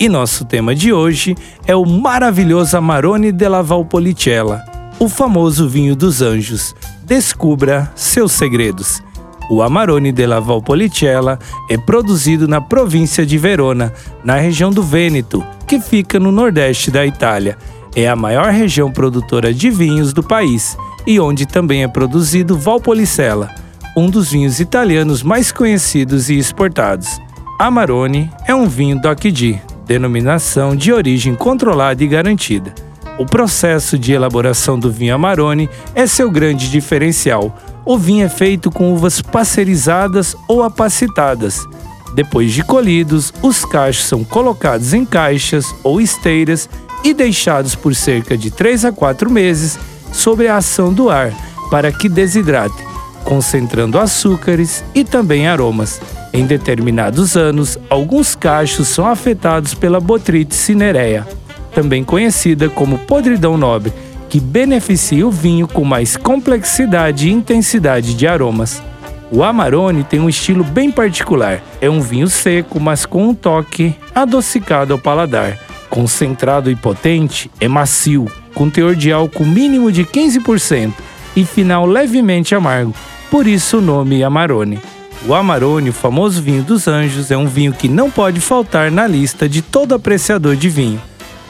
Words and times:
E 0.00 0.08
nosso 0.08 0.44
tema 0.44 0.76
de 0.76 0.92
hoje 0.92 1.34
é 1.66 1.74
o 1.74 1.84
maravilhoso 1.84 2.76
Amarone 2.76 3.32
della 3.32 3.64
Valpolicella, 3.64 4.64
o 4.96 5.08
famoso 5.08 5.68
vinho 5.68 5.96
dos 5.96 6.22
anjos. 6.22 6.72
Descubra 7.04 7.90
seus 7.96 8.30
segredos. 8.30 9.02
O 9.50 9.60
Amarone 9.60 10.12
della 10.12 10.40
Valpolicella 10.40 11.36
é 11.68 11.76
produzido 11.76 12.46
na 12.46 12.60
província 12.60 13.26
de 13.26 13.36
Verona, 13.36 13.92
na 14.22 14.36
região 14.36 14.70
do 14.70 14.84
Vêneto, 14.84 15.44
que 15.66 15.80
fica 15.80 16.20
no 16.20 16.30
nordeste 16.30 16.92
da 16.92 17.04
Itália. 17.04 17.58
É 17.96 18.08
a 18.08 18.14
maior 18.14 18.52
região 18.52 18.92
produtora 18.92 19.52
de 19.52 19.68
vinhos 19.68 20.12
do 20.12 20.22
país 20.22 20.76
e 21.08 21.18
onde 21.18 21.44
também 21.44 21.82
é 21.82 21.88
produzido 21.88 22.56
Valpolicella, 22.56 23.52
um 23.96 24.08
dos 24.08 24.30
vinhos 24.30 24.60
italianos 24.60 25.24
mais 25.24 25.50
conhecidos 25.50 26.28
e 26.28 26.38
exportados. 26.38 27.20
Amarone 27.58 28.30
é 28.46 28.54
um 28.54 28.68
vinho 28.68 29.00
DOC 29.00 29.32
D, 29.32 29.60
denominação 29.88 30.76
de 30.76 30.92
origem 30.92 31.34
controlada 31.34 32.04
e 32.04 32.06
garantida. 32.06 32.74
O 33.18 33.24
processo 33.24 33.98
de 33.98 34.12
elaboração 34.12 34.78
do 34.78 34.92
vinho 34.92 35.14
Amarone 35.14 35.68
é 35.94 36.06
seu 36.06 36.30
grande 36.30 36.70
diferencial. 36.70 37.56
O 37.86 37.96
vinho 37.96 38.26
é 38.26 38.28
feito 38.28 38.70
com 38.70 38.92
uvas 38.92 39.22
pasteurizadas 39.22 40.36
ou 40.46 40.62
apacitadas. 40.62 41.66
Depois 42.14 42.52
de 42.52 42.62
colhidos, 42.62 43.32
os 43.42 43.64
cachos 43.64 44.04
são 44.04 44.22
colocados 44.22 44.92
em 44.92 45.06
caixas 45.06 45.74
ou 45.82 46.00
esteiras 46.00 46.68
e 47.02 47.14
deixados 47.14 47.74
por 47.74 47.94
cerca 47.94 48.36
de 48.36 48.50
3 48.50 48.84
a 48.84 48.92
4 48.92 49.30
meses 49.30 49.78
sob 50.12 50.46
a 50.46 50.58
ação 50.58 50.92
do 50.92 51.08
ar 51.08 51.32
para 51.70 51.90
que 51.90 52.08
desidrate, 52.08 52.76
concentrando 53.24 53.98
açúcares 53.98 54.84
e 54.94 55.02
também 55.02 55.48
aromas. 55.48 56.00
Em 56.32 56.44
determinados 56.46 57.36
anos, 57.36 57.78
alguns 57.88 58.34
cachos 58.34 58.88
são 58.88 59.06
afetados 59.06 59.74
pela 59.74 60.00
botrite 60.00 60.54
cinerea, 60.54 61.26
também 61.74 62.04
conhecida 62.04 62.68
como 62.68 62.98
podridão 62.98 63.56
nobre, 63.56 63.92
que 64.28 64.38
beneficia 64.38 65.26
o 65.26 65.30
vinho 65.30 65.66
com 65.66 65.84
mais 65.84 66.16
complexidade 66.16 67.28
e 67.28 67.32
intensidade 67.32 68.14
de 68.14 68.26
aromas. 68.26 68.82
O 69.30 69.42
Amarone 69.42 70.04
tem 70.04 70.20
um 70.20 70.28
estilo 70.28 70.64
bem 70.64 70.90
particular. 70.90 71.62
É 71.80 71.88
um 71.88 72.00
vinho 72.00 72.28
seco, 72.28 72.80
mas 72.80 73.04
com 73.04 73.28
um 73.28 73.34
toque 73.34 73.94
adocicado 74.14 74.92
ao 74.92 74.98
paladar. 74.98 75.58
Concentrado 75.90 76.70
e 76.70 76.76
potente, 76.76 77.50
é 77.60 77.68
macio, 77.68 78.26
com 78.54 78.68
teor 78.68 78.94
de 78.94 79.12
álcool 79.12 79.46
mínimo 79.46 79.90
de 79.90 80.04
15% 80.04 80.92
e 81.36 81.44
final 81.44 81.86
levemente 81.86 82.54
amargo, 82.54 82.94
por 83.30 83.46
isso 83.46 83.78
o 83.78 83.80
nome 83.80 84.22
Amarone. 84.22 84.78
O 85.26 85.34
Amarone, 85.34 85.90
o 85.90 85.92
famoso 85.92 86.40
vinho 86.40 86.62
dos 86.62 86.86
anjos, 86.86 87.30
é 87.30 87.36
um 87.36 87.46
vinho 87.46 87.72
que 87.72 87.88
não 87.88 88.10
pode 88.10 88.40
faltar 88.40 88.90
na 88.90 89.06
lista 89.06 89.48
de 89.48 89.60
todo 89.60 89.94
apreciador 89.94 90.56
de 90.56 90.68
vinho. 90.68 91.00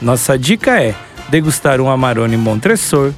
Nossa 0.01 0.37
dica 0.37 0.81
é 0.81 0.95
degustar 1.29 1.79
um 1.79 1.89
Amarone 1.89 2.35
Montresor. 2.35 3.13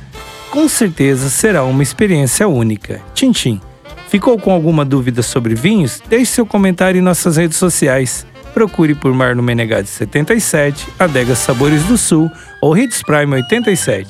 Com 0.50 0.68
certeza 0.68 1.30
será 1.30 1.64
uma 1.64 1.82
experiência 1.82 2.48
única. 2.48 3.02
Tintim. 3.14 3.62
Ficou 4.10 4.38
com 4.38 4.52
alguma 4.52 4.84
dúvida 4.84 5.24
sobre 5.24 5.56
vinhos? 5.56 6.02
Deixe 6.10 6.34
seu 6.34 6.46
comentário 6.46 7.00
em 7.00 7.04
nossas 7.04 7.38
redes 7.38 7.58
sociais. 7.58 8.26
Procure 8.54 8.94
por 8.94 9.14
Marno 9.14 9.42
Menegade 9.42 9.88
77, 9.88 10.86
Adega 11.00 11.34
Sabores 11.34 11.84
do 11.84 11.98
Sul 11.98 12.30
ou 12.62 12.78
Hits 12.78 13.02
Prime 13.02 13.36
87. 13.36 14.10